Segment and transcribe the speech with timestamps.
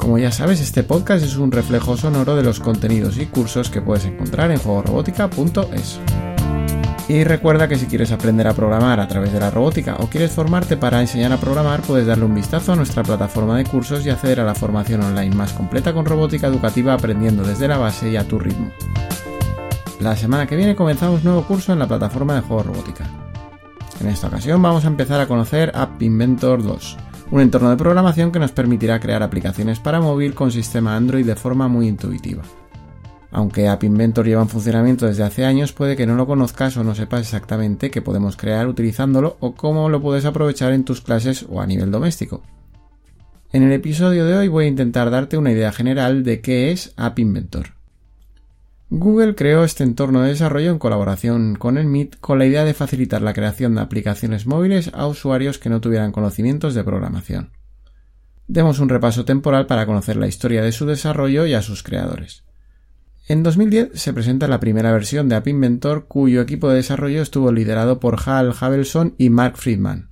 [0.00, 3.82] Como ya sabes, este podcast es un reflejo sonoro de los contenidos y cursos que
[3.82, 6.00] puedes encontrar en juegorobótica.es.
[7.06, 10.32] Y recuerda que si quieres aprender a programar a través de la robótica o quieres
[10.32, 14.10] formarte para enseñar a programar, puedes darle un vistazo a nuestra plataforma de cursos y
[14.10, 18.16] acceder a la formación online más completa con robótica educativa aprendiendo desde la base y
[18.16, 18.70] a tu ritmo.
[20.00, 23.04] La semana que viene comenzamos nuevo curso en la plataforma de juegos robótica.
[24.00, 28.32] En esta ocasión vamos a empezar a conocer App Inventor 2 un entorno de programación
[28.32, 32.42] que nos permitirá crear aplicaciones para móvil con sistema Android de forma muy intuitiva.
[33.30, 36.82] Aunque App Inventor lleva en funcionamiento desde hace años, puede que no lo conozcas o
[36.82, 41.46] no sepas exactamente qué podemos crear utilizándolo o cómo lo puedes aprovechar en tus clases
[41.48, 42.42] o a nivel doméstico.
[43.52, 46.92] En el episodio de hoy voy a intentar darte una idea general de qué es
[46.96, 47.79] App Inventor.
[48.92, 52.74] Google creó este entorno de desarrollo en colaboración con el MIT con la idea de
[52.74, 57.52] facilitar la creación de aplicaciones móviles a usuarios que no tuvieran conocimientos de programación.
[58.48, 62.42] Demos un repaso temporal para conocer la historia de su desarrollo y a sus creadores.
[63.28, 67.52] En 2010 se presenta la primera versión de App Inventor cuyo equipo de desarrollo estuvo
[67.52, 70.09] liderado por Hal Havelson y Mark Friedman.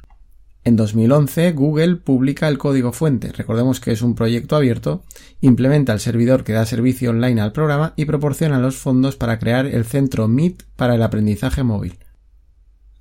[0.69, 5.03] En 2011, Google publica el código fuente, recordemos que es un proyecto abierto,
[5.41, 9.65] implementa el servidor que da servicio online al programa y proporciona los fondos para crear
[9.65, 11.99] el centro MIT para el aprendizaje móvil.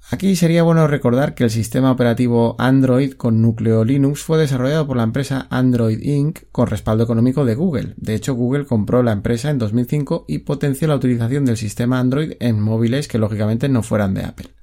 [0.09, 4.95] Aquí sería bueno recordar que el sistema operativo Android con núcleo Linux fue desarrollado por
[4.95, 6.43] la empresa Android Inc.
[6.53, 7.95] con respaldo económico de Google.
[7.97, 12.31] De hecho, Google compró la empresa en 2005 y potenció la utilización del sistema Android
[12.39, 14.56] en móviles que lógicamente no fueran de Apple.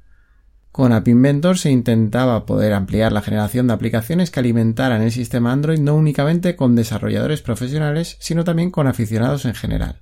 [0.75, 5.53] Con App Inventor se intentaba poder ampliar la generación de aplicaciones que alimentaran el sistema
[5.53, 10.01] Android no únicamente con desarrolladores profesionales, sino también con aficionados en general.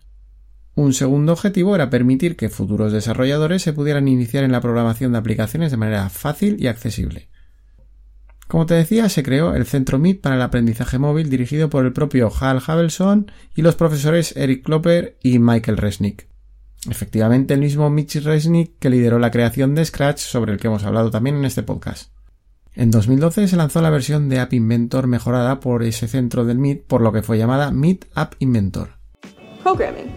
[0.75, 5.19] Un segundo objetivo era permitir que futuros desarrolladores se pudieran iniciar en la programación de
[5.19, 7.28] aplicaciones de manera fácil y accesible.
[8.49, 11.93] Como te decía, se creó el Centro MIT para el aprendizaje móvil dirigido por el
[11.93, 16.31] propio Hal Havelson y los profesores Eric Klopper y Michael Resnick.
[16.88, 20.84] Efectivamente, el mismo Mitch Resnick que lideró la creación de Scratch, sobre el que hemos
[20.84, 22.10] hablado también en este podcast.
[22.75, 26.87] En 2012 se lanzó la versión de App Inventor mejorada por ese centro del MIT,
[26.87, 28.88] por lo que fue llamada MIT App Inventor.
[29.62, 30.10] Programming.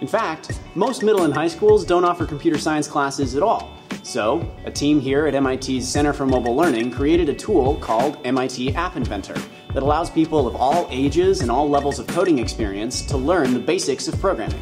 [0.00, 3.70] In fact, most middle and high schools don't offer computer science classes at all.
[4.02, 8.74] So, a team here at MIT's Center for Mobile Learning created a tool called MIT
[8.74, 9.40] App Inventor
[9.72, 13.60] that allows people of all ages and all levels of coding experience to learn the
[13.60, 14.60] basics of programming.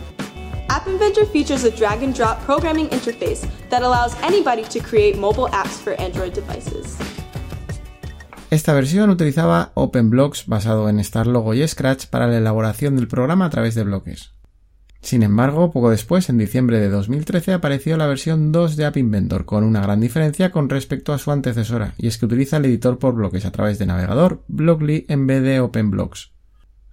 [0.73, 5.49] App Inventor features a drag and drop programming interface that allows anybody to create mobile
[5.49, 6.97] apps for Android devices.
[8.49, 13.51] Esta versión utilizaba OpenBlocks basado en StarLogo y Scratch para la elaboración del programa a
[13.51, 14.33] través de bloques.
[15.03, 19.45] Sin embargo, poco después, en diciembre de 2013, apareció la versión 2 de App Inventor,
[19.45, 22.99] con una gran diferencia con respecto a su antecesora, y es que utiliza el editor
[22.99, 26.32] por bloques a través de navegador Blockly en vez de OpenBlocks.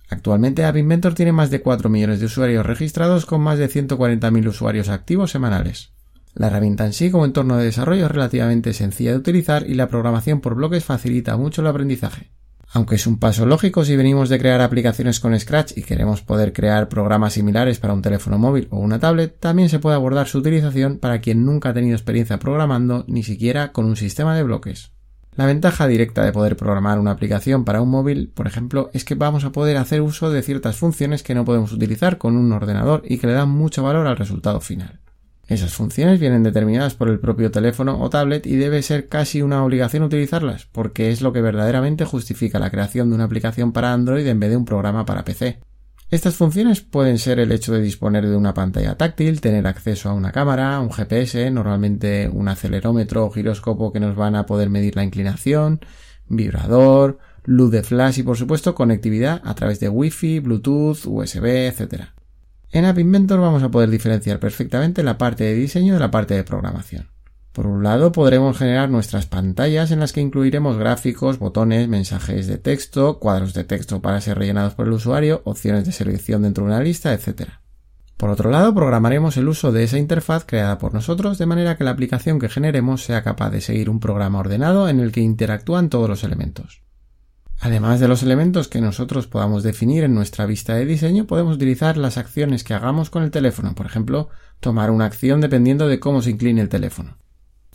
[0.10, 4.48] Actualmente App Inventor tiene más de 4 millones de usuarios registrados con más de 140.000
[4.48, 5.92] usuarios activos semanales.
[6.34, 9.88] La herramienta en sí como entorno de desarrollo es relativamente sencilla de utilizar y la
[9.88, 12.32] programación por bloques facilita mucho el aprendizaje.
[12.72, 16.54] Aunque es un paso lógico si venimos de crear aplicaciones con Scratch y queremos poder
[16.54, 20.38] crear programas similares para un teléfono móvil o una tablet, también se puede abordar su
[20.38, 24.92] utilización para quien nunca ha tenido experiencia programando ni siquiera con un sistema de bloques.
[25.40, 29.16] La ventaja directa de poder programar una aplicación para un móvil, por ejemplo, es que
[29.16, 33.04] vamos a poder hacer uso de ciertas funciones que no podemos utilizar con un ordenador
[33.06, 35.00] y que le dan mucho valor al resultado final.
[35.48, 39.64] Esas funciones vienen determinadas por el propio teléfono o tablet y debe ser casi una
[39.64, 44.28] obligación utilizarlas, porque es lo que verdaderamente justifica la creación de una aplicación para Android
[44.28, 45.62] en vez de un programa para PC.
[46.12, 50.14] Estas funciones pueden ser el hecho de disponer de una pantalla táctil, tener acceso a
[50.14, 54.96] una cámara, un GPS, normalmente un acelerómetro o giróscopo que nos van a poder medir
[54.96, 55.82] la inclinación,
[56.28, 62.06] vibrador, luz de flash y por supuesto conectividad a través de Wi-Fi, Bluetooth, USB, etc.
[62.72, 66.34] En App Inventor vamos a poder diferenciar perfectamente la parte de diseño de la parte
[66.34, 67.19] de programación.
[67.52, 72.58] Por un lado, podremos generar nuestras pantallas en las que incluiremos gráficos, botones, mensajes de
[72.58, 76.72] texto, cuadros de texto para ser rellenados por el usuario, opciones de selección dentro de
[76.72, 77.50] una lista, etc.
[78.18, 81.84] Por otro lado, programaremos el uso de esa interfaz creada por nosotros de manera que
[81.84, 85.90] la aplicación que generemos sea capaz de seguir un programa ordenado en el que interactúan
[85.90, 86.84] todos los elementos.
[87.62, 91.98] Además de los elementos que nosotros podamos definir en nuestra vista de diseño, podemos utilizar
[91.98, 94.30] las acciones que hagamos con el teléfono, por ejemplo,
[94.60, 97.18] tomar una acción dependiendo de cómo se incline el teléfono.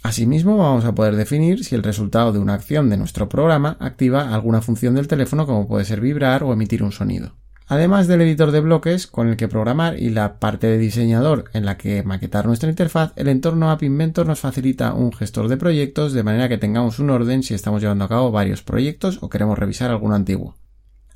[0.05, 4.35] Asimismo, vamos a poder definir si el resultado de una acción de nuestro programa activa
[4.35, 7.37] alguna función del teléfono como puede ser vibrar o emitir un sonido.
[7.69, 11.65] Además del editor de bloques con el que programar y la parte de diseñador en
[11.65, 16.13] la que maquetar nuestra interfaz, el entorno App Inventor nos facilita un gestor de proyectos
[16.13, 19.59] de manera que tengamos un orden si estamos llevando a cabo varios proyectos o queremos
[19.59, 20.55] revisar alguno antiguo.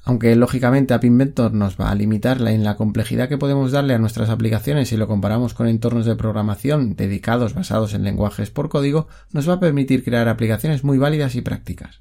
[0.08, 3.98] Aunque lógicamente App Inventor nos va a limitar en la complejidad que podemos darle a
[3.98, 9.06] nuestras aplicaciones si lo comparamos con entornos de programación dedicados basados en lenguajes por código,
[9.32, 12.00] nos va a permitir crear aplicaciones muy válidas y prácticas.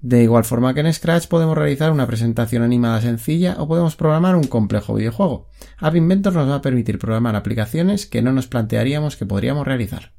[0.00, 4.36] De igual forma que en Scratch podemos realizar una presentación animada sencilla o podemos programar
[4.36, 5.50] un complejo videojuego.
[5.76, 10.12] App Inventor nos va a permitir programar aplicaciones que no nos plantearíamos que podríamos realizar.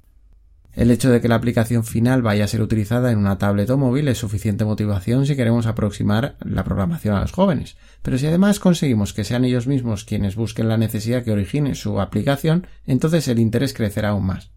[0.76, 3.78] El hecho de que la aplicación final vaya a ser utilizada en una tablet o
[3.78, 8.60] móvil es suficiente motivación si queremos aproximar la programación a los jóvenes, pero si además
[8.60, 13.40] conseguimos que sean ellos mismos quienes busquen la necesidad que origine su aplicación, entonces el
[13.40, 14.52] interés crecerá aún más.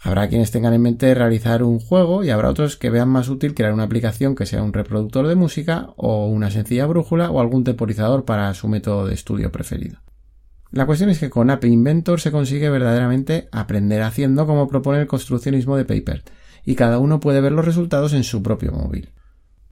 [0.00, 3.54] Habrá quienes tengan en mente realizar un juego y habrá otros que vean más útil
[3.54, 7.62] crear una aplicación que sea un reproductor de música o una sencilla brújula o algún
[7.62, 9.98] temporizador para su método de estudio preferido.
[10.72, 15.06] La cuestión es que con App Inventor se consigue verdaderamente aprender haciendo como propone el
[15.06, 16.24] construccionismo de Paper,
[16.64, 19.10] y cada uno puede ver los resultados en su propio móvil.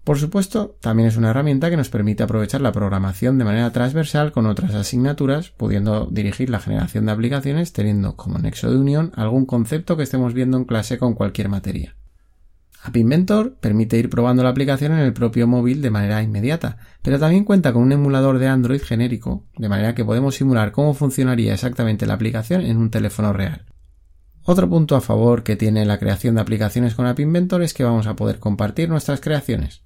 [0.05, 4.31] Por supuesto, también es una herramienta que nos permite aprovechar la programación de manera transversal
[4.31, 9.47] con otras asignaturas, pudiendo dirigir la generación de aplicaciones teniendo como nexo de unión algún
[9.47, 11.97] concepto que estemos viendo en clase con cualquier materia.
[12.82, 17.19] App Inventor permite ir probando la aplicación en el propio móvil de manera inmediata, pero
[17.19, 21.53] también cuenta con un emulador de Android genérico, de manera que podemos simular cómo funcionaría
[21.53, 23.67] exactamente la aplicación en un teléfono real.
[24.44, 27.85] Otro punto a favor que tiene la creación de aplicaciones con App Inventor es que
[27.85, 29.83] vamos a poder compartir nuestras creaciones.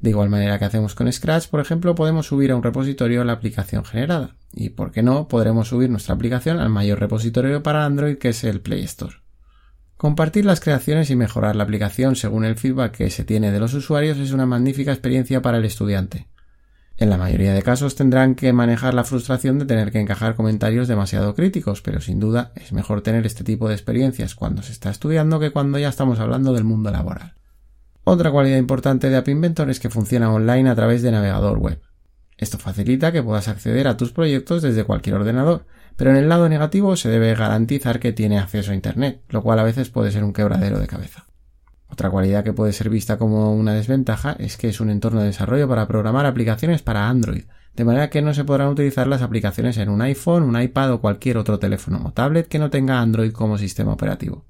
[0.00, 3.34] De igual manera que hacemos con Scratch, por ejemplo, podemos subir a un repositorio la
[3.34, 4.36] aplicación generada.
[4.52, 8.44] Y, por qué no, podremos subir nuestra aplicación al mayor repositorio para Android que es
[8.44, 9.16] el Play Store.
[9.98, 13.74] Compartir las creaciones y mejorar la aplicación según el feedback que se tiene de los
[13.74, 16.28] usuarios es una magnífica experiencia para el estudiante.
[16.96, 20.86] En la mayoría de casos tendrán que manejar la frustración de tener que encajar comentarios
[20.86, 24.88] demasiado críticos, pero sin duda es mejor tener este tipo de experiencias cuando se está
[24.88, 27.34] estudiando que cuando ya estamos hablando del mundo laboral.
[28.04, 31.80] Otra cualidad importante de App Inventor es que funciona online a través de navegador web.
[32.36, 35.66] Esto facilita que puedas acceder a tus proyectos desde cualquier ordenador,
[35.98, 39.58] pero en el lado negativo se debe garantizar que tiene acceso a Internet, lo cual
[39.58, 41.26] a veces puede ser un quebradero de cabeza.
[41.88, 45.26] Otra cualidad que puede ser vista como una desventaja es que es un entorno de
[45.26, 49.76] desarrollo para programar aplicaciones para Android, de manera que no se podrán utilizar las aplicaciones
[49.76, 53.32] en un iPhone, un iPad o cualquier otro teléfono o tablet que no tenga Android
[53.32, 54.44] como sistema operativo.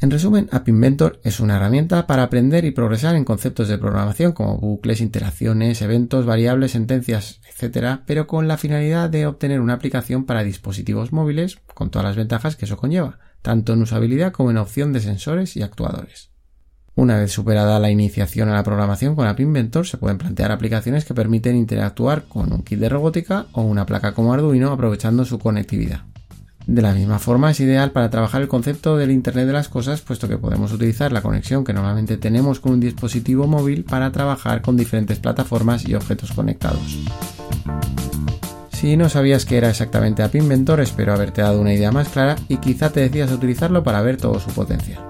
[0.00, 4.30] En resumen, App Inventor es una herramienta para aprender y progresar en conceptos de programación
[4.30, 10.24] como bucles, interacciones, eventos, variables, sentencias, etc., pero con la finalidad de obtener una aplicación
[10.24, 14.58] para dispositivos móviles con todas las ventajas que eso conlleva, tanto en usabilidad como en
[14.58, 16.30] opción de sensores y actuadores.
[16.94, 21.04] Una vez superada la iniciación a la programación con App Inventor, se pueden plantear aplicaciones
[21.04, 25.40] que permiten interactuar con un kit de robótica o una placa como Arduino aprovechando su
[25.40, 26.02] conectividad.
[26.68, 30.02] De la misma forma es ideal para trabajar el concepto del Internet de las Cosas,
[30.02, 34.60] puesto que podemos utilizar la conexión que normalmente tenemos con un dispositivo móvil para trabajar
[34.60, 36.98] con diferentes plataformas y objetos conectados.
[38.70, 42.36] Si no sabías que era exactamente App Inventor, espero haberte dado una idea más clara
[42.48, 45.00] y quizá te decidas utilizarlo para ver todo su potencial.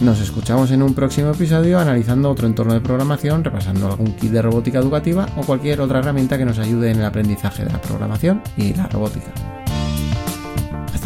[0.00, 4.42] Nos escuchamos en un próximo episodio analizando otro entorno de programación, repasando algún kit de
[4.42, 8.42] robótica educativa o cualquier otra herramienta que nos ayude en el aprendizaje de la programación
[8.56, 9.32] y la robótica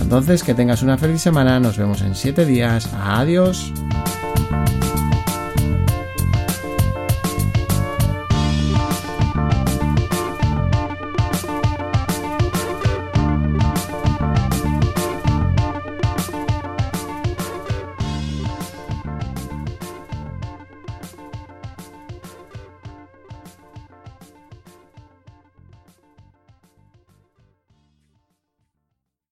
[0.09, 1.61] entonces, que tengas una feliz semana.
[1.61, 2.89] Nos vemos en 7 días.
[2.95, 3.75] Adiós.